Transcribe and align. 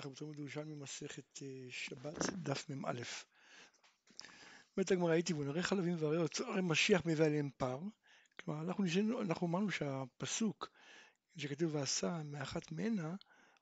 אנחנו 0.00 0.12
בתלמוד 0.12 0.38
ירושלמי 0.38 0.74
מסכת 0.74 1.42
אה, 1.42 1.66
שבת, 1.70 2.30
דף 2.32 2.70
מ"א. 2.70 3.02
אומרת 4.76 4.90
הגמרא, 4.90 5.12
הייתי 5.12 5.34
בו, 5.34 5.44
נראה 5.44 5.62
חלבים 5.62 5.96
ואריות, 5.98 6.40
הרי 6.40 6.60
משיח 6.62 7.06
מביא 7.06 7.24
עליהם 7.24 7.50
פר. 7.56 7.78
כלומר, 8.40 8.62
אנחנו, 8.62 8.84
נשאנו, 8.84 9.22
אנחנו 9.22 9.46
אמרנו 9.46 9.70
שהפסוק 9.70 10.70
שכתוב 11.36 11.74
ועשה 11.74 12.22
מאחת 12.24 12.72
מהנה, 12.72 13.14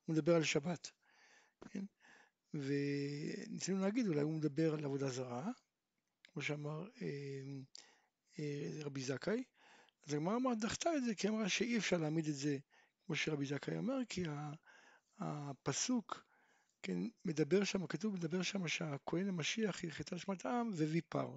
הוא 0.05 0.15
מדבר 0.15 0.37
על 0.37 0.45
שבת. 0.45 0.91
כן? 1.71 1.85
וניסינו 2.55 3.81
להגיד, 3.81 4.07
אולי 4.07 4.21
הוא 4.21 4.33
מדבר 4.33 4.75
על 4.75 4.85
עבודה 4.85 5.09
זרה, 5.09 5.51
כמו 6.33 6.43
שאמר 6.43 6.89
אה, 7.03 7.43
אה, 8.39 8.71
רבי 8.85 9.03
זכאי. 9.03 9.45
אז 10.07 10.15
הגמרא 10.15 10.37
אמרה, 10.37 10.55
דחתה 10.55 10.97
את 10.97 11.05
זה, 11.05 11.15
כי 11.15 11.29
אמרה 11.29 11.49
שאי 11.49 11.79
אפשר 11.79 11.97
להעמיד 11.97 12.27
את 12.27 12.35
זה 12.35 12.59
כמו 13.07 13.17
שרבי 13.17 13.47
זכאי 13.47 13.79
אמר, 13.79 13.99
כי 14.09 14.25
הפסוק 15.19 16.28
כן, 16.89 16.99
מדבר 17.25 17.65
שם, 17.65 17.87
כתוב 17.87 18.15
מדבר 18.15 18.43
שם 18.43 18.69
שהכהן 18.69 19.29
המשיח 19.29 19.85
יחטא 19.85 20.19
שמת 20.19 20.47
העם 20.47 20.71
והביא 20.75 21.03
פר. 21.09 21.37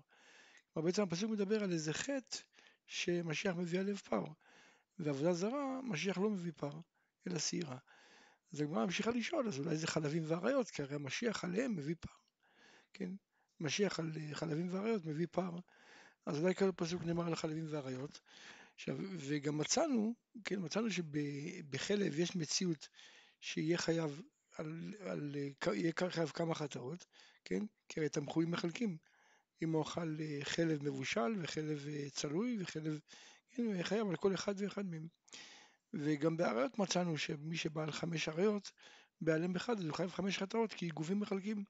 כלומר 0.73 0.85
בעצם 0.88 1.03
הפסוק 1.03 1.31
מדבר 1.31 1.63
על 1.63 1.71
איזה 1.71 1.94
חטא 1.94 2.38
שמשיח 2.88 3.55
מביא 3.55 3.80
עליו 3.80 3.98
פר. 3.98 4.23
ועבודה 4.99 5.34
זרה, 5.34 5.81
משיח 5.84 6.17
לא 6.17 6.30
מביא 6.30 6.52
פר, 6.55 6.80
אלא 7.27 7.39
שעירה. 7.39 7.77
אז 8.53 8.61
הגמרא 8.61 8.85
ממשיכה 8.85 9.11
לשאול, 9.11 9.48
אז 9.48 9.59
אולי 9.59 9.77
זה 9.77 9.88
חלבים 9.88 10.23
ואריות, 10.25 10.70
כי 10.70 10.81
הרי 10.81 10.95
המשיח 10.95 11.44
עליהם 11.44 11.75
מביא 11.75 11.95
פר. 11.99 12.13
כן? 12.94 13.11
משיח 13.59 13.99
על 13.99 14.11
חלבים 14.33 14.73
ואריות 14.73 15.05
מביא 15.05 15.27
פר. 15.31 15.52
אז 16.25 16.39
אולי 16.39 16.55
כל 16.55 16.72
פסוק 16.75 17.03
נאמר 17.03 17.27
על 17.27 17.36
חלבים 17.36 17.66
ואריות. 17.70 18.20
עכשיו, 18.75 18.97
וגם 19.17 19.58
מצאנו, 19.58 20.13
כן, 20.44 20.59
מצאנו 20.59 20.88
שבחלב 20.91 22.20
יש 22.20 22.36
מציאות 22.36 22.88
שיהיה 23.41 23.77
חייב 23.77 24.22
על, 24.57 24.93
על, 24.99 25.35
יהיה 25.73 25.91
חייב 26.09 26.29
כמה 26.29 26.55
חטאות, 26.55 27.05
כן? 27.45 27.65
כי 27.89 27.99
הרי 27.99 28.09
המחויים 28.15 28.51
מחלקים. 28.51 28.97
אם 29.61 29.71
הוא 29.71 29.81
אכל 29.81 30.16
אה, 30.19 30.39
חלב 30.43 30.83
מבושל 30.83 31.35
וחלב 31.41 31.88
אה, 31.88 32.09
צלוי 32.09 32.58
וחלב, 32.59 32.99
כן, 33.49 33.63
הוא 33.63 33.83
חייב 33.83 34.09
על 34.09 34.16
כל 34.16 34.33
אחד 34.33 34.53
ואחד 34.58 34.85
מהם. 34.85 35.08
וגם 35.93 36.38
באריות 36.38 36.80
מצאנו 36.80 37.17
שמי 37.17 37.58
שבעל 37.58 37.91
חמש 37.91 38.30
אריות, 38.30 38.71
בעלם 39.21 39.55
אחד, 39.55 39.80
אז 39.80 39.85
הוא 39.85 39.93
חייב 39.93 40.11
חמש 40.11 40.38
חטאות, 40.38 40.73
כי 40.73 40.89
גופים 40.89 41.19
מחלקים. 41.19 41.63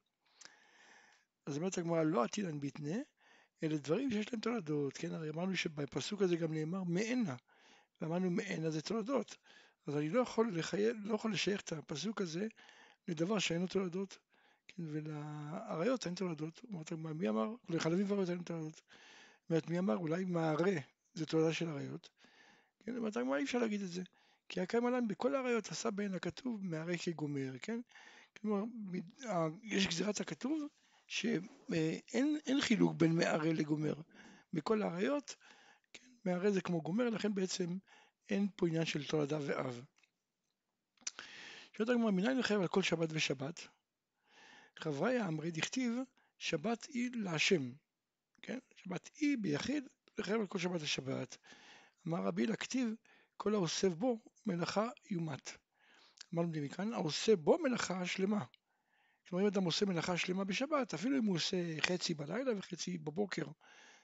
אז 1.46 1.58
אומרת 1.58 1.78
הגמרא, 1.78 2.04
לא 2.04 2.24
עתידן 2.24 2.60
ביטנה, 2.60 2.96
אלה 3.64 3.78
דברים 3.78 4.12
שיש 4.12 4.34
להם 4.34 4.42
תולדות, 4.42 4.98
כן? 4.98 5.14
הרי 5.14 5.30
אמרנו 5.30 5.56
שבפסוק 5.56 6.22
הזה 6.22 6.36
גם 6.36 6.54
נאמר 6.54 6.84
מענה, 6.84 7.36
ואמרנו 8.02 8.32
מענה 8.32 8.70
זה 8.70 8.82
תולדות. 8.82 9.38
אז 9.88 9.98
אני 9.98 10.10
לא 10.10 10.22
יכול, 10.22 10.52
לחייל, 10.58 10.98
לא 11.04 11.16
יכול 11.16 11.34
לשייך 11.34 11.62
את 11.62 11.72
הפסוק 11.72 12.22
הזה 12.22 12.48
לדבר 13.08 13.40
שאין 13.40 13.62
לו 13.62 13.68
תולדות, 13.68 14.18
כן, 14.68 14.84
ולאריות 14.92 16.06
אין 16.06 16.16
תולדות. 16.16 16.62
אמרת, 16.72 16.92
מי 16.92 17.30
אמר? 17.30 17.56
לחלבים 17.70 18.12
ואריות 18.12 18.30
אין 18.30 18.42
תולדות. 18.44 18.82
אומרת, 19.50 19.70
מי 19.70 19.80
אמר? 19.80 19.96
אולי 19.96 20.26
מערה 20.26 20.74
זה 21.14 21.26
תולדה 21.26 21.54
של 21.54 21.70
אריות. 21.70 22.10
כן, 22.86 22.96
אמרת, 22.96 23.18
מה 23.18 23.38
אי 23.38 23.44
אפשר 23.44 23.58
להגיד 23.58 23.82
את 23.82 23.90
זה? 23.90 24.02
כי 24.50 24.62
הקיים 24.62 24.86
עליהם 24.86 25.08
בכל 25.08 25.36
האריות 25.36 25.72
עשה 25.72 25.92
בהן 25.92 26.14
הכתוב 26.14 26.66
מערה 26.66 26.98
כגומר, 26.98 27.52
כן? 27.62 27.80
כלומר, 28.42 28.64
יש 29.64 29.88
גזירת 29.88 30.20
הכתוב 30.20 30.68
שאין 31.08 32.62
חילוק 32.62 32.94
בין 32.94 33.16
מערה 33.16 33.54
לגומר. 33.54 33.94
בכל 34.54 34.82
האריות, 34.82 35.36
כן, 35.94 36.08
מערה 36.26 36.52
זה 36.52 36.62
כמו 36.62 36.82
גומר, 36.82 37.10
לכן 37.10 37.34
בעצם 37.34 37.78
אין 38.32 38.48
פה 38.56 38.68
עניין 38.68 38.86
של 38.86 39.08
תולדה 39.08 39.38
ואב. 39.42 39.82
שואלת 41.78 41.90
הגמרא, 41.90 42.12
מנין 42.12 42.38
לחייב 42.38 42.62
על 42.62 42.68
כל 42.68 42.82
שבת 42.82 43.10
ושבת? 43.12 43.68
חבריה 44.80 45.28
אמרי 45.28 45.52
דכתיב, 45.52 45.94
שבת 46.38 46.86
היא 46.86 47.10
להשם. 47.14 47.72
כן? 48.42 48.60
שבת 48.76 49.10
היא 49.18 49.38
ביחיד, 49.42 49.90
לחייב 50.18 50.42
על 50.42 50.48
כל 50.48 50.60
שבת 50.60 50.82
ושבת. 50.82 51.38
אמר 52.08 52.24
רבי 52.24 52.48
לכתיב, 52.48 52.94
כל 53.38 53.54
העושה 53.54 53.90
בו 53.90 54.20
מלאכה 54.46 54.90
יומת. 55.10 55.52
מה 56.32 56.42
לומדים 56.42 56.64
מכאן? 56.64 56.94
העושה 56.94 57.36
בו 57.36 57.58
מלאכה 57.58 58.06
שלמה. 58.06 58.46
כלומר, 59.28 59.44
אם 59.44 59.48
אדם 59.48 59.64
עושה 59.64 59.86
מלאכה 59.86 60.18
שלמה 60.18 60.44
בשבת, 60.44 60.94
אפילו 60.94 61.18
אם 61.18 61.26
הוא 61.26 61.36
עושה 61.36 61.82
חצי 61.82 62.14
בלילה 62.14 62.58
וחצי 62.58 62.98
בבוקר, 62.98 63.46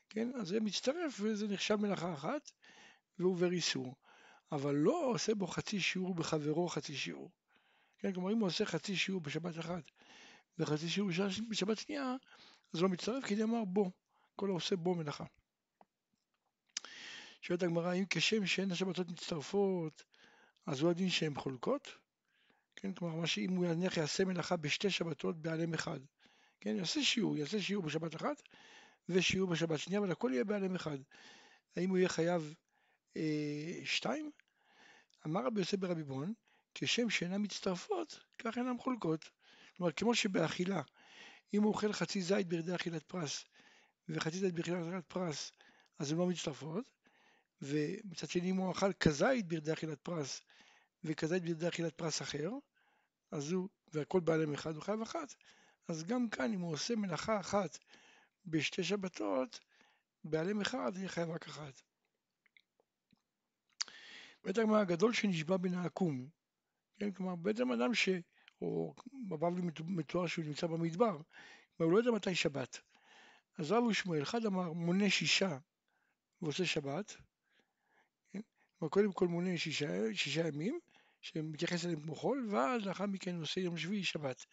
כן? 0.09 0.29
אז 0.35 0.47
זה 0.47 0.59
מצטרף 0.59 1.19
וזה 1.21 1.47
נחשב 1.47 1.75
מלאכה 1.75 2.13
אחת, 2.13 2.51
והוא 3.19 3.31
עובר 3.31 3.51
איסור. 3.51 3.95
אבל 4.51 4.75
לא 4.75 5.05
עושה 5.05 5.35
בו 5.35 5.47
חצי 5.47 5.79
שיעור 5.79 6.15
בחברו 6.15 6.69
חצי 6.69 6.95
שיעור. 6.95 7.31
כן, 7.99 8.13
כלומר 8.13 8.31
אם 8.31 8.39
הוא 8.39 8.47
עושה 8.47 8.65
חצי 8.65 8.95
שיעור 8.95 9.21
בשבת 9.21 9.59
אחת 9.59 9.83
וחצי 10.59 10.89
שיעור 10.89 11.09
בשבת 11.49 11.77
שנייה, 11.77 12.15
אז 12.73 12.81
לא 12.81 12.89
מצטרף 12.89 13.25
כי 13.25 13.35
נאמר 13.35 13.65
בו, 13.65 13.91
כל 14.35 14.49
העושה 14.49 14.75
בו 14.75 14.95
מלאכה. 14.95 15.25
שואלת 17.41 17.63
הגמרא, 17.63 17.93
אם 17.93 18.03
כשם 18.09 18.45
שאין 18.45 18.71
השבתות 18.71 19.11
מצטרפות, 19.11 20.03
אז 20.65 20.81
הוא 20.81 20.89
הדין 20.89 21.09
שהן 21.09 21.35
חולקות? 21.35 21.87
כן, 22.75 22.93
כלומר, 22.93 23.15
מה 23.15 23.27
שאם 23.27 23.55
הוא 23.55 23.65
נניח 23.65 23.97
יעשה 23.97 24.25
מלאכה 24.25 24.57
בשתי 24.57 24.89
שבתות 24.89 25.41
בעלם 25.41 25.73
אחד, 25.73 25.99
כן, 26.61 26.75
יעשה 26.75 27.03
שיעור, 27.03 27.37
יעשה 27.37 27.61
שיעור 27.61 27.83
בשבת 27.83 28.15
אחת 28.15 28.41
ושיעור 29.09 29.49
בשבת 29.49 29.79
שנייה, 29.79 29.99
אבל 29.99 30.11
הכל 30.11 30.31
יהיה 30.33 30.43
בעלם 30.43 30.75
אחד. 30.75 30.97
האם 31.75 31.89
הוא 31.89 31.97
יהיה 31.97 32.09
חייב 32.09 32.55
אה, 33.17 33.81
שתיים? 33.83 34.31
אמר 35.25 35.45
רבי 35.45 35.59
יוסף 35.59 35.77
ברבי 35.77 36.03
בון, 36.03 36.33
כשם 36.75 37.09
שאינן 37.09 37.41
מצטרפות, 37.41 38.19
כך 38.37 38.57
אינן 38.57 38.77
חולקות. 38.77 39.29
כלומר, 39.77 39.91
כמו 39.91 40.15
שבאכילה, 40.15 40.81
אם 41.53 41.63
הוא 41.63 41.73
אוכל 41.73 41.93
חצי 41.93 42.21
זית 42.21 42.47
בידי 42.47 42.75
אכילת 42.75 43.03
פרס 43.03 43.45
וחצי 44.09 44.37
זית 44.39 44.53
באכילת 44.53 45.05
פרס, 45.07 45.51
אז 45.99 46.11
הן 46.11 46.17
לא 46.17 46.27
מצטרפות, 46.27 46.85
ומצד 47.61 48.29
שני 48.29 48.51
אם 48.51 48.55
הוא 48.55 48.71
אכל 48.71 48.93
כזית 48.93 49.47
בידי 49.47 49.73
אכילת 49.73 49.99
פרס 49.99 50.41
וכזית 51.03 51.43
בידי 51.43 51.67
אכילת 51.67 51.93
פרס 51.93 52.21
אחר, 52.21 52.51
אז 53.31 53.51
הוא, 53.51 53.69
והכל 53.93 54.19
בעלם 54.19 54.53
אחד, 54.53 54.75
הוא 54.75 54.83
חייב 54.83 55.01
אחת. 55.01 55.35
אז 55.87 56.03
גם 56.03 56.29
כאן, 56.29 56.53
אם 56.53 56.59
הוא 56.59 56.73
עושה 56.73 56.95
מלאכה 56.95 57.39
אחת 57.39 57.77
בשתי 58.45 58.83
שבתות, 58.83 59.59
בעלם 60.23 60.61
אחד, 60.61 60.91
יהיה 60.95 61.09
חייב 61.09 61.29
רק 61.29 61.47
אחת. 61.47 61.81
בית 64.43 64.57
הגמרא 64.57 64.79
הגדול 64.79 65.13
שנשבע 65.13 65.57
בין 65.57 65.73
העקום. 65.73 66.27
כן, 66.99 67.11
כלומר, 67.11 67.35
בעצם 67.35 67.71
אדם 67.71 67.93
ש... 67.93 68.09
או 68.61 68.93
בבבלי 69.27 69.61
מתואר 69.79 70.27
שהוא 70.27 70.45
נמצא 70.45 70.67
במדבר, 70.67 71.21
אבל 71.79 71.85
הוא 71.85 71.91
לא 71.91 71.97
יודע 71.97 72.11
מתי 72.11 72.35
שבת. 72.35 72.81
אז 73.57 73.71
רב 73.71 73.83
ושמואל, 73.83 74.21
אחד 74.23 74.45
אמר 74.45 74.73
מונה 74.73 75.09
שישה 75.09 75.57
ועושה 76.41 76.65
שבת, 76.65 77.15
כן? 78.31 78.41
קודם 78.89 79.11
כל 79.11 79.27
מונה 79.27 79.57
שישה, 79.57 79.87
שישה 80.13 80.47
ימים, 80.47 80.79
שמתייחס 81.21 81.85
אליהם 81.85 82.01
כמו 82.01 82.15
חול, 82.15 82.47
ואז 82.51 82.85
לאחר 82.85 83.05
מכן 83.05 83.39
עושה 83.39 83.61
יום 83.61 83.77
שביעי 83.77 84.03
שבת. 84.03 84.45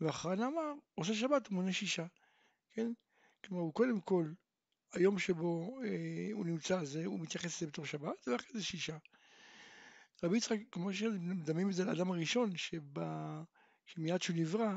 ואחרן 0.00 0.42
אמר, 0.42 0.72
עושה 0.94 1.14
שבת 1.14 1.50
מונה 1.50 1.72
שישה, 1.72 2.06
כן? 2.72 2.92
כלומר 3.44 3.62
הוא 3.62 3.74
קודם 3.74 4.00
כל, 4.00 4.32
היום 4.92 5.18
שבו 5.18 5.80
אה, 5.84 6.28
הוא 6.32 6.46
נמצא, 6.46 6.84
זה, 6.84 7.06
הוא 7.06 7.20
מתייחס 7.20 7.56
לזה 7.56 7.66
בתור 7.66 7.86
שבת, 7.86 8.28
ואחרי 8.28 8.50
זה 8.52 8.64
שישה. 8.64 8.96
רבי 10.24 10.36
יצחק, 10.36 10.58
כמו 10.70 10.92
שמדמים 10.92 11.68
את 11.68 11.74
זה 11.74 11.84
לאדם 11.84 12.10
הראשון, 12.10 12.50
שמיד 13.86 14.22
שהוא 14.22 14.36
נברא, 14.36 14.72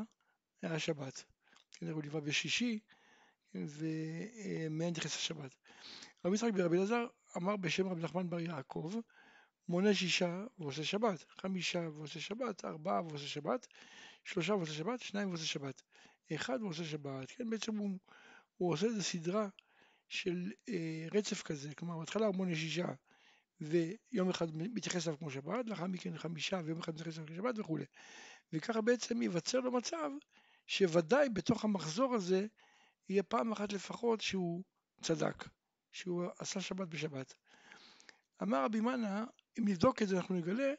היה 0.61 0.79
שבת. 0.79 1.23
כן, 1.71 1.87
הוא 1.89 2.03
נברא 2.03 2.19
בשישי, 2.19 2.79
ומאה 3.55 4.91
נכנס 4.91 5.15
השבת. 5.15 5.55
רבי 6.25 6.35
יצחק 6.35 6.51
ברבי 6.53 6.77
אלעזר 6.77 7.05
אמר 7.37 7.57
בשם 7.57 7.87
רבי 7.87 8.01
נחמן 8.01 8.29
בר 8.29 8.39
יעקב, 8.39 8.93
מונה 9.67 9.93
שישה 9.93 10.43
ועושה 10.59 10.83
שבת, 10.83 11.25
חמישה 11.41 11.79
ועושה 11.79 12.19
שבת, 12.19 12.65
ארבעה 12.65 13.01
ועושה 13.01 13.27
שבת, 13.27 13.67
שלושה 14.23 14.53
ועושה 14.53 14.73
שבת, 14.73 14.99
שניים 14.99 15.29
ועושה 15.29 15.45
שבת, 15.45 15.81
אחד 16.35 16.59
ועושה 16.61 16.83
שבת, 16.83 17.31
כן, 17.31 17.49
בעצם 17.49 17.77
הוא, 17.77 17.89
הוא 18.57 18.73
עושה 18.73 18.85
איזה 18.85 19.03
סדרה 19.03 19.47
של 20.09 20.51
אה, 20.69 21.07
רצף 21.11 21.41
כזה, 21.41 21.75
כלומר 21.75 21.97
בהתחלה 21.97 22.25
הוא 22.25 22.35
מונה 22.35 22.55
שישה, 22.55 22.87
ויום 23.61 24.29
אחד 24.29 24.55
מתייחס 24.55 25.07
אליו 25.07 25.17
כמו 25.17 25.31
שבת, 25.31 25.69
לאחר 25.69 25.87
מכן 25.87 26.17
חמישה 26.17 26.61
ויום 26.65 26.79
אחד 26.79 26.93
מתייחס 26.93 27.17
אליו 27.17 27.27
כמו 27.27 27.35
שבת 27.35 27.59
וכולי. 27.59 27.85
וככה 28.53 28.81
בעצם 28.81 29.21
ייווצר 29.21 29.59
לו 29.59 29.71
מצב 29.71 30.11
שוודאי 30.67 31.29
בתוך 31.29 31.63
המחזור 31.63 32.15
הזה 32.15 32.47
יהיה 33.09 33.23
פעם 33.23 33.51
אחת 33.51 33.73
לפחות 33.73 34.21
שהוא 34.21 34.63
צדק, 35.01 35.47
שהוא 35.91 36.25
עשה 36.39 36.61
שבת 36.61 36.87
בשבת. 36.87 37.33
אמר 38.43 38.63
רבי 38.63 38.79
מנה, 38.79 39.25
אם 39.59 39.67
נבדוק 39.67 40.01
את 40.01 40.07
זה 40.07 40.17
אנחנו 40.17 40.35
נגלה 40.35 40.73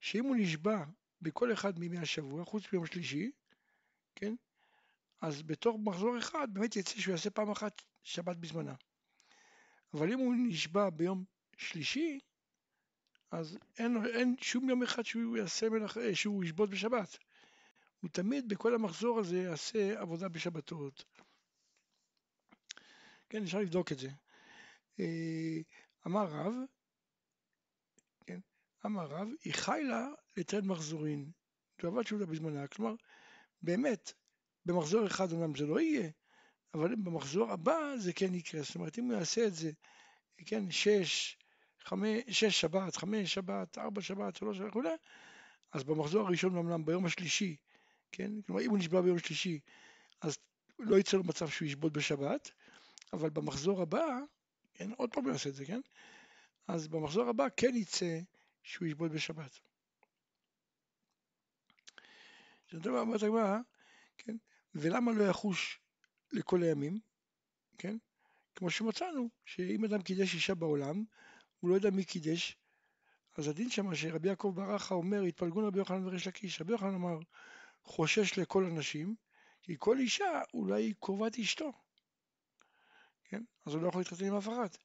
שאם 0.00 0.24
הוא 0.24 0.36
נשבע 0.36 0.84
בכל 1.20 1.52
אחד 1.52 1.78
מימי 1.78 1.98
השבוע, 1.98 2.44
חוץ 2.44 2.64
מיום 2.72 2.86
שלישי, 2.86 3.30
כן? 4.14 4.34
אז 5.20 5.42
בתוך 5.42 5.76
מחזור 5.84 6.18
אחד 6.18 6.48
באמת 6.54 6.76
יצא 6.76 7.00
שהוא 7.00 7.12
יעשה 7.12 7.30
פעם 7.30 7.50
אחת 7.50 7.82
שבת 8.02 8.36
בזמנה. 8.36 8.74
אבל 9.94 10.12
אם 10.12 10.18
הוא 10.18 10.34
נשבע 10.48 10.90
ביום 10.90 11.24
שלישי, 11.62 12.20
אז 13.30 13.58
אין, 13.78 13.96
אין 14.14 14.36
שום 14.40 14.68
יום 14.68 14.82
אחד 14.82 15.04
שהוא 15.04 15.36
יעשה 15.36 15.68
מלאכה, 15.68 16.00
שהוא 16.14 16.44
ישבות 16.44 16.70
בשבת. 16.70 17.18
הוא 18.00 18.10
תמיד 18.10 18.48
בכל 18.48 18.74
המחזור 18.74 19.18
הזה 19.18 19.38
יעשה 19.38 20.00
עבודה 20.00 20.28
בשבתות. 20.28 21.04
כן, 23.28 23.42
אפשר 23.42 23.58
לבדוק 23.58 23.92
את 23.92 23.98
זה. 23.98 24.08
אה, 25.00 25.60
אמר 26.06 26.24
רב, 26.24 26.54
כן, 28.26 28.40
אמר 28.86 29.06
רב, 29.06 29.28
היא 29.44 29.54
חיילה 29.54 30.08
לטרן 30.36 30.66
מחזורין, 30.66 31.30
תאוות 31.76 32.06
שולה 32.06 32.26
בזמנה, 32.26 32.66
כלומר, 32.68 32.94
באמת, 33.62 34.12
במחזור 34.66 35.06
אחד 35.06 35.32
אומנם 35.32 35.54
זה 35.56 35.66
לא 35.66 35.80
יהיה, 35.80 36.10
אבל 36.74 36.94
במחזור 36.94 37.50
הבא 37.50 37.96
זה 37.96 38.12
כן 38.12 38.34
יקרה, 38.34 38.62
זאת 38.62 38.74
אומרת 38.74 38.98
אם 38.98 39.04
הוא 39.04 39.14
יעשה 39.14 39.46
את 39.46 39.54
זה, 39.54 39.70
כן, 40.46 40.70
שש, 40.70 41.36
חמש, 41.84 42.22
שש 42.28 42.60
שבת, 42.60 42.96
חמש 42.96 43.34
שבת, 43.34 43.78
ארבע 43.78 44.02
שבת, 44.02 44.36
שלוש 44.36 44.60
וכו', 44.60 44.82
אז 45.72 45.84
במחזור 45.84 46.26
הראשון 46.26 46.56
אומנם 46.56 46.84
ביום 46.84 47.06
השלישי, 47.06 47.56
כן, 48.12 48.42
כלומר 48.46 48.62
אם 48.62 48.70
הוא 48.70 48.78
נשבע 48.78 49.00
ביום 49.00 49.18
שלישי, 49.18 49.60
אז 50.20 50.38
לא 50.78 50.96
יצא 50.96 51.16
לו 51.16 51.24
מצב 51.24 51.48
שהוא 51.48 51.66
ישבות 51.66 51.92
בשבת, 51.92 52.50
אבל 53.12 53.30
במחזור 53.30 53.82
הבא, 53.82 54.18
כן, 54.74 54.90
עוד 54.96 55.10
פעם 55.12 55.24
הוא 55.24 55.32
יעשה 55.32 55.48
את 55.48 55.54
זה, 55.54 55.66
כן, 55.66 55.80
אז 56.66 56.88
במחזור 56.88 57.28
הבא 57.28 57.46
כן 57.56 57.74
יצא 57.74 58.18
שהוא 58.62 58.88
ישבות 58.88 59.10
בשבת. 59.10 59.58
זאת 62.72 62.86
אומרת 62.86 63.22
הגמרא, 63.22 63.58
כן, 64.18 64.36
ולמה 64.74 65.12
לא 65.12 65.24
יחוש 65.24 65.80
לכל 66.32 66.62
הימים, 66.62 67.00
כן? 67.78 67.96
כמו 68.54 68.70
שמצאנו, 68.70 69.28
שאם 69.44 69.84
אדם 69.84 70.02
קידש 70.02 70.34
אישה 70.34 70.54
בעולם, 70.54 71.04
הוא 71.62 71.70
לא 71.70 71.74
יודע 71.74 71.90
מי 71.90 72.04
קידש, 72.04 72.56
אז 73.38 73.48
הדין 73.48 73.70
שם 73.70 73.94
שרבי 73.94 74.28
יעקב 74.28 74.52
ברכה 74.54 74.94
אומר, 74.94 75.22
התפלגון 75.22 75.64
רבי 75.64 75.78
יוחנן 75.78 76.06
וריש 76.06 76.26
לקיש. 76.26 76.60
רבי 76.60 76.72
יוחנן 76.72 76.94
אמר, 76.94 77.18
חושש 77.84 78.38
לכל 78.38 78.66
הנשים, 78.66 79.14
כי 79.62 79.76
כל 79.78 79.98
אישה 79.98 80.42
אולי 80.54 80.82
היא 80.82 80.94
קרובת 81.00 81.38
אשתו, 81.38 81.72
כן? 83.24 83.42
אז 83.66 83.74
הוא 83.74 83.82
לא 83.82 83.88
יכול 83.88 84.00
להתחתן 84.00 84.24
עם 84.24 84.36
אף 84.36 84.48
אחת. 84.48 84.76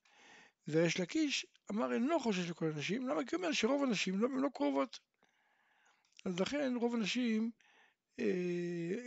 וריש 0.67 0.99
לקיש 0.99 1.45
אמר, 1.71 1.93
אינו 1.93 2.07
לא 2.07 2.19
חושש 2.19 2.49
לכל 2.49 2.65
הנשים, 2.65 3.07
למה? 3.07 3.25
כי 3.25 3.35
הוא 3.35 3.43
אומר 3.43 3.53
שרוב 3.53 3.83
הנשים 3.83 4.19
לא, 4.19 4.29
לא 4.29 4.49
קרובות. 4.53 4.99
אז 6.25 6.39
לכן 6.39 6.73
רוב 6.75 6.95
הנשים, 6.95 7.51
אה, 8.19 8.25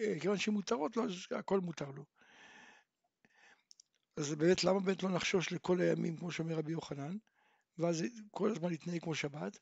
אה, 0.03 0.21
כיוון 0.21 0.39
שהן 0.39 0.55
מותרות 0.55 0.97
לו, 0.97 1.05
אז 1.05 1.11
הכל 1.31 1.61
מותר 1.61 1.91
לו. 1.91 2.05
אז 4.17 4.35
באמת, 4.35 4.65
למה 4.65 4.81
באמת 4.81 5.03
לא 5.03 5.11
נחשוש 5.11 5.53
לכל 5.53 5.81
הימים, 5.81 6.17
כמו 6.17 6.33
שאומר 6.33 6.55
רבי 6.55 6.73
יוחנן, 6.73 7.17
ואז 7.81 8.05
כל 8.31 8.51
הזמן 8.51 8.71
להתנהג 8.71 9.03
כמו 9.03 9.15
שבת? 9.15 9.59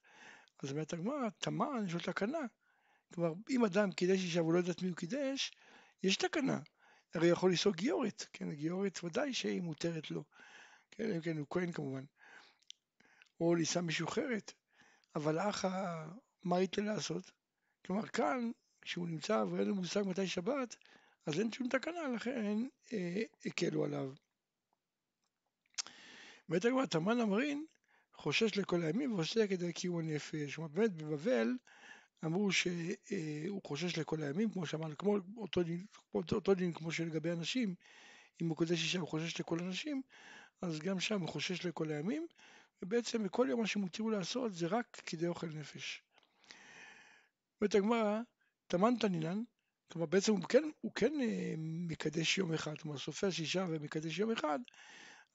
אז 0.63 0.71
אומרת 0.71 0.93
הגמרא, 0.93 1.29
תמן 1.39 1.85
יש 1.87 1.95
לו 1.95 2.01
תקנה. 2.01 2.39
כלומר, 3.15 3.33
אם 3.51 3.65
אדם 3.65 3.93
קידש 3.93 4.19
אישה 4.19 4.43
והוא 4.43 4.53
לא 4.53 4.59
יודעת 4.59 4.83
מי 4.83 4.89
הוא 4.89 4.97
קידש, 4.97 5.53
יש 6.03 6.17
תקנה. 6.17 6.61
הרי 7.15 7.29
יכול 7.29 7.51
לנסוע 7.51 7.73
גיורת, 7.73 8.27
כן, 8.33 8.53
גיורת 8.53 9.05
ודאי 9.05 9.35
שהיא 9.35 9.63
מותרת 9.63 10.11
לו. 10.11 10.25
כן, 10.91 11.13
אם 11.13 11.21
כן, 11.21 11.39
הוא 11.39 11.47
כהן 11.51 11.73
כמובן. 11.73 12.05
או 13.41 13.55
לישא 13.55 13.81
משוחררת. 13.81 14.53
אבל 15.17 15.39
אחא, 15.39 16.05
מה 16.43 16.61
ייתן 16.61 16.85
לעשות? 16.85 17.31
כלומר, 17.87 18.07
כאן, 18.07 18.51
כשהוא 18.83 19.09
נמצא 19.09 19.45
ואין 19.51 19.69
לו 19.69 19.75
מושג 19.75 20.03
מתי 20.07 20.27
שבת, 20.27 20.77
אז 21.27 21.41
אין 21.41 21.53
שום 21.53 21.69
תקנה, 21.69 22.09
לכן 22.09 22.67
אה, 22.93 23.23
הקלו 23.47 23.85
עליו. 23.85 24.13
באמת 26.49 26.65
הגמרא, 26.65 26.87
תמן 26.87 27.21
אמרין 27.21 27.67
חושש 28.29 28.57
לכל 28.57 28.83
הימים 28.83 29.15
ועושה 29.15 29.47
כדי 29.47 29.73
קיום 29.73 29.99
הנפש. 29.99 30.55
כלומר 30.55 30.69
באמת 30.69 30.93
בבבל 30.93 31.49
אמרו 32.25 32.53
שהוא 32.53 33.61
חושש 33.67 33.99
לכל 33.99 34.23
הימים, 34.23 34.51
כמו 34.51 34.67
שאמרנו, 34.67 34.99
כמו 34.99 35.17
אותו 35.37 35.63
דין, 35.63 35.87
אותו, 36.15 36.37
אותו 36.37 36.55
דין 36.55 36.73
כמו 36.73 36.93
שלגבי 36.93 37.33
אנשים, 37.33 37.75
אם 38.43 38.49
הוא 38.49 38.57
קודש 38.57 38.83
אישה 38.83 38.99
הוא 38.99 39.09
חושש 39.09 39.41
לכל 39.41 39.59
הנשים, 39.59 40.03
אז 40.63 40.79
גם 40.79 41.01
שם 41.01 41.21
הוא 41.21 41.29
חושש 41.29 41.67
לכל 41.67 41.91
הימים, 41.91 42.27
ובעצם 42.83 43.25
בכל 43.25 43.47
יום 43.51 43.61
מה 43.61 43.67
שמותירו 43.67 44.11
לעשות 44.11 44.55
זה 44.55 44.67
רק 44.67 45.03
כדי 45.07 45.27
אוכל 45.27 45.47
נפש. 45.47 46.03
אומרת 47.61 47.75
הגמרא, 47.75 48.21
תמן 48.67 48.95
תנינן, 49.01 49.43
כלומר 49.93 50.07
בעצם 50.07 50.33
הוא 50.33 50.43
כן, 50.43 50.63
הוא 50.81 50.93
כן 50.95 51.13
אה, 51.21 51.55
מקדש 51.59 52.39
יום 52.39 52.53
אחד, 52.53 52.79
כלומר 52.79 52.99
סופר 52.99 53.31
שישה 53.31 53.67
ומקדש 53.69 54.19
יום 54.19 54.31
אחד, 54.31 54.59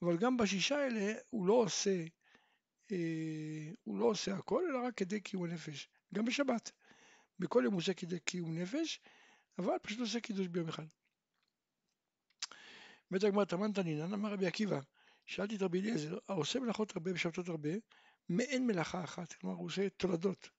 אבל 0.01 0.17
גם 0.17 0.37
בשישה 0.37 0.77
האלה 0.77 1.13
הוא 1.29 1.45
לא 1.47 1.53
עושה, 1.53 2.03
הוא 3.83 3.99
לא 3.99 4.05
עושה 4.05 4.35
הכל, 4.35 4.63
אלא 4.69 4.87
רק 4.87 4.97
כדי 4.97 5.21
קיום 5.21 5.43
הנפש, 5.43 5.89
גם 6.13 6.25
בשבת. 6.25 6.71
בכל 7.39 7.61
יום 7.63 7.73
הוא 7.73 7.81
עושה 7.81 7.93
כדי 7.93 8.19
קיום 8.19 8.57
נפש, 8.57 9.01
אבל 9.57 9.73
פשוט 9.81 9.99
עושה 9.99 10.19
קידוש 10.19 10.47
ביום 10.47 10.69
אחד. 10.69 10.85
בית 13.11 13.23
הגמרא 13.23 13.45
תמן 13.45 13.71
תנינן, 13.71 14.13
אמר 14.13 14.33
רבי 14.33 14.47
עקיבא, 14.47 14.79
שאלתי 15.25 15.55
את 15.55 15.61
רבי 15.61 15.81
אליעזר, 15.81 16.17
העושה 16.29 16.59
מלאכות 16.59 16.95
הרבה 16.95 17.13
בשבתות 17.13 17.47
הרבה, 17.47 17.69
מעין 18.29 18.67
מלאכה 18.67 19.03
אחת, 19.03 19.33
כלומר 19.33 19.55
הוא 19.55 19.65
עושה 19.65 19.89
תולדות, 19.89 20.49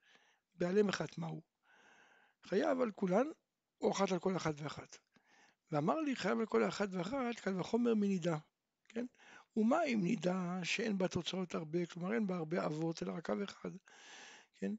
בעלם 0.54 0.88
אחת 0.88 1.18
מהו? 1.18 1.42
חייב 2.42 2.80
על 2.80 2.90
כולן, 2.90 3.26
או 3.80 3.92
אחת 3.92 4.12
על 4.12 4.18
כל 4.18 4.36
אחת 4.36 4.54
ואחת. 4.56 4.98
ואמר 5.72 6.00
לי 6.00 6.16
חייב 6.16 6.40
על 6.40 6.46
כל 6.46 6.68
אחת 6.68 6.88
ואחת, 6.90 7.40
קל 7.40 7.60
וחומר 7.60 7.94
מנידה, 7.94 8.36
כן? 8.88 9.06
ומה 9.56 9.84
אם 9.84 10.00
נידה 10.02 10.60
שאין 10.62 10.98
בה 10.98 11.08
תוצאות 11.08 11.54
הרבה, 11.54 11.86
כלומר 11.86 12.14
אין 12.14 12.26
בה 12.26 12.36
הרבה 12.36 12.66
אבות, 12.66 13.02
אלא 13.02 13.12
רק 13.12 13.26
קו 13.26 13.34
אחד, 13.44 13.70
כן? 14.54 14.72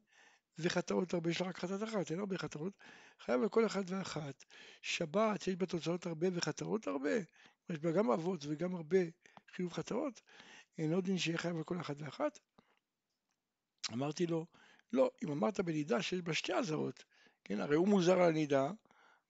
וחטאות 0.58 1.14
הרבה, 1.14 1.30
יש 1.30 1.40
לה 1.40 1.48
רק 1.48 1.58
חטאת 1.58 1.82
אחת, 1.82 2.10
אין 2.10 2.18
הרבה 2.18 2.38
חטאות, 2.38 2.72
חייב 3.20 3.42
על 3.42 3.48
כל 3.48 3.66
אחת 3.66 3.84
ואחת. 3.86 4.44
שבת, 4.82 5.42
שיש 5.42 5.56
בה 5.56 5.66
תוצאות 5.66 6.06
הרבה 6.06 6.26
וחטאות 6.32 6.86
הרבה, 6.86 7.16
יש 7.70 7.78
בה 7.78 7.92
גם 7.92 8.10
אבות 8.10 8.44
וגם 8.48 8.74
הרבה 8.74 8.98
חיוב 9.52 9.72
חטאות, 9.72 10.20
אין 10.78 10.92
עוד 10.92 11.04
דין 11.04 11.18
שיהיה 11.18 11.38
חייב 11.38 11.56
על 11.56 11.64
כל 11.64 11.80
אחת 11.80 11.96
ואחת? 11.98 12.38
אמרתי 13.92 14.26
לו, 14.26 14.46
לא, 14.92 15.10
אם 15.24 15.30
אמרת 15.30 15.60
בנידה 15.60 16.02
שיש 16.02 16.22
בה 16.22 16.34
שתי 16.34 16.54
אזהרות, 16.54 17.04
כן, 17.44 17.60
הרי 17.60 17.76
הוא 17.76 17.88
מוזר 17.88 18.20
על 18.20 18.28
הנידה, 18.28 18.70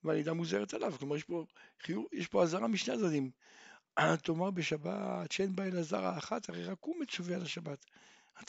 והנידה 0.04 0.32
מוזרת 0.32 0.75
עליו, 0.75 0.92
כלומר 0.99 1.16
יש 1.16 1.25
פה, 1.25 1.44
חיוב, 1.81 2.06
יש 2.12 2.26
פה 2.26 2.42
אזהרה 2.42 2.69
משני 2.69 2.94
הצדדים. 2.94 3.31
תאמר 4.22 4.50
בשבת 4.50 5.32
שאין 5.32 5.56
בה 5.56 5.64
אלא 5.66 5.82
זרע 5.82 6.19
אחת, 6.19 6.48
הרי 6.48 6.64
רק 6.64 6.78
הוא 6.81 7.00
מצווה 7.00 7.37
על 7.37 7.43
השבת. 7.43 7.84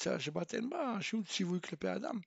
השבת 0.06 0.54
אין 0.54 0.70
בה 0.70 0.98
שום 1.02 1.24
ציווי 1.24 1.62
כלפי 1.62 1.88
האדם. 1.88 2.20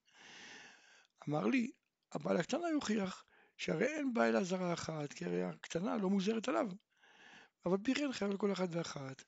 אמר 1.28 1.46
לי, 1.46 1.70
הבעל 2.12 2.36
הקטנה 2.36 2.68
יוכיח 2.68 3.24
שהרי 3.56 3.86
אין 3.86 4.14
בה 4.14 4.28
אלא 4.28 4.44
זרע 4.44 4.72
אחת, 4.72 5.12
כי 5.12 5.24
הרי 5.24 5.42
הקטנה 5.42 5.96
לא 5.96 6.10
מוזרת 6.10 6.48
עליו. 6.48 6.66
אבל 7.66 7.76
פי 7.84 7.94
כן 7.94 8.12
חייב 8.12 8.30
לכל 8.30 8.52
אחת 8.52 8.68
ואחת. 8.70 9.22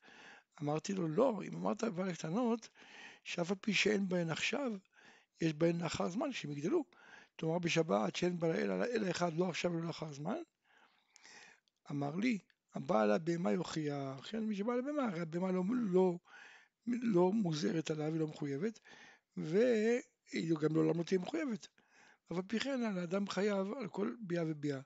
אמרתי 0.63 0.95
לו, 0.95 1.09
לא, 1.09 1.41
אם 1.49 1.55
אמרת 1.55 1.85
בעל 1.85 2.09
הקטנות, 2.09 2.69
שאף 3.25 3.51
על 3.51 3.57
פי 3.61 3.75
שאין 3.75 4.09
בהן 4.09 4.31
עכשיו, 4.31 4.73
יש 5.41 5.53
בהן 5.53 5.81
לאחר 5.81 6.09
זמן 6.09 6.33
שהם 6.33 6.51
יגדלו. 6.51 6.85
תאמר 7.37 7.59
בשבת 7.59 8.17
שאין 8.17 8.39
בה 8.39 8.55
אלא 8.55 9.11
אחד, 9.11 9.35
לא 9.35 9.49
עכשיו 9.49 9.73
ולא 9.73 9.87
לאחר 9.87 10.13
זמן. 10.13 10.37
אמר 11.91 12.17
לי, 12.17 12.39
הבעל 12.75 13.11
הבהמה 13.11 13.53
יוכיח, 13.53 14.31
כן, 14.31 14.45
מי 14.45 14.55
שבא 14.55 14.75
לבהמה, 14.75 15.05
הרי 15.05 15.21
הבהמה 15.21 15.53
לא, 15.53 15.63
לא, 15.93 16.19
לא 16.87 17.33
מוזרת 17.33 17.91
עליו, 17.91 18.13
היא 18.13 18.21
לא 18.21 18.27
מחויבת, 18.27 18.81
והיא 19.37 20.55
גם 20.61 20.75
לעולם 20.75 20.99
לא 20.99 21.03
תהיה 21.03 21.21
מחויבת. 21.21 21.69
אבל 22.31 22.43
פי 22.43 22.61
כן 22.61 22.83
על 22.83 22.99
האדם 22.99 23.29
חייב 23.29 23.67
על 23.81 23.89
כל 23.89 24.15
ביאה 24.21 24.45
וביאה. 24.47 24.81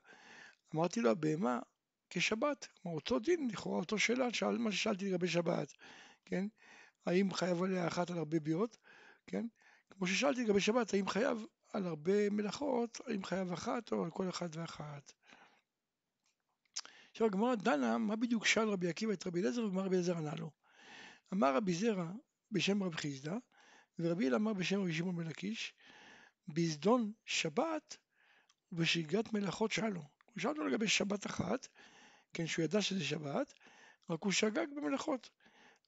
אמרתי 0.75 1.01
לו, 1.01 1.11
הבהמה 1.11 1.59
כשבת, 2.09 2.67
כלומר 2.81 2.95
אותו 2.95 3.19
דין, 3.19 3.49
לכאורה 3.51 3.79
אותו 3.79 3.99
שאלה, 3.99 4.33
שאל 4.33 4.57
מה 4.57 4.71
ששאלתי 4.71 5.09
לגבי 5.09 5.27
שבת, 5.27 5.73
כן? 6.25 6.47
האם 7.05 7.33
חייב 7.33 7.63
עליה 7.63 7.87
אחת 7.87 8.09
על 8.09 8.17
הרבה 8.17 8.39
ביאות, 8.39 8.77
כן? 9.27 9.47
כמו 9.89 10.07
ששאלתי 10.07 10.43
לגבי 10.43 10.59
שבת, 10.59 10.93
האם 10.93 11.07
חייב 11.07 11.45
על 11.73 11.87
הרבה 11.87 12.29
מלאכות, 12.29 13.01
האם 13.07 13.23
חייב 13.23 13.51
אחת 13.51 13.91
או 13.91 14.03
על 14.03 14.11
כל 14.11 14.29
אחת 14.29 14.55
ואחת. 14.55 15.13
עכשיו 17.17 17.27
הגמרא 17.27 17.55
דנה 17.55 17.97
מה 17.97 18.15
בדיוק 18.15 18.45
שאל 18.45 18.69
רבי 18.69 18.89
עקיבא 18.89 19.13
את 19.13 19.27
רבי 19.27 19.39
אליעזר 19.39 19.65
ומה 19.65 19.81
רבי 19.81 19.95
אליעזר 19.95 20.17
ענה 20.17 20.35
לו. 20.35 20.51
אמר 21.33 21.55
רבי 21.55 21.73
זרע 21.73 22.11
בשם 22.51 22.83
רבי 22.83 22.97
חיסדא 22.97 23.35
ורבי 23.99 24.27
אל 24.27 24.35
אמר 24.35 24.53
בשם 24.53 24.81
רבי 24.81 24.93
שמעון 24.93 25.15
בן 25.15 25.27
לקיש 25.27 25.73
בזדון 26.47 27.11
שבת 27.25 27.97
ובשגרת 28.71 29.33
מלאכות 29.33 29.71
שאלו. 29.71 30.01
הוא 30.25 30.41
שאל 30.41 30.49
אותו 30.49 30.63
לגבי 30.63 30.87
שבת 30.87 31.25
אחת, 31.25 31.67
כן, 32.33 32.47
שהוא 32.47 32.65
ידע 32.65 32.81
שזה 32.81 33.03
שבת, 33.03 33.53
רק 34.09 34.23
הוא 34.23 34.31
שגג 34.31 34.67
במלאכות. 34.75 35.29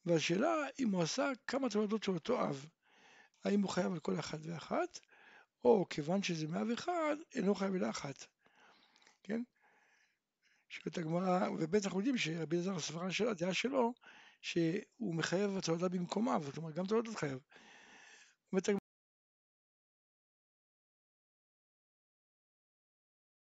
והשאלה 0.06 0.54
אם 0.80 0.90
הוא 0.92 1.04
עשה 1.04 1.32
כמה 1.48 1.70
תולדות 1.70 2.04
של 2.04 2.12
אותו 2.12 2.44
אב, 2.44 2.66
האם 3.44 3.62
הוא 3.62 3.70
חייב 3.70 3.94
על 3.94 4.00
כל 4.00 4.20
אחת 4.20 4.40
ואחת, 4.44 5.00
או 5.64 5.86
כיוון 5.90 6.24
שזה 6.24 6.48
מאב 6.48 6.70
אחד, 6.70 7.16
אינו 7.36 7.56
חייב 7.56 7.76
אלא 7.76 7.90
אחת. 7.90 8.26
כן? 9.24 9.42
שואלת 10.70 10.98
הגמרא, 10.98 11.50
ובטח 11.50 11.86
אנחנו 11.86 12.00
יודעים 12.00 12.18
שרבי 12.18 12.56
אלעזר 12.56 12.76
הסברה 12.76 13.12
של 13.12 13.28
הדעה 13.28 13.54
שלו, 13.54 13.94
שהוא 14.42 15.16
מחייב 15.16 15.58
התולדה 15.58 15.90
במקומה, 15.90 16.38
אומרת 16.58 16.76
גם 16.76 16.86
תולדות 16.86 17.16
חייב. 17.16 17.40